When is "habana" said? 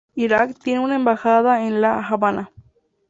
2.01-2.51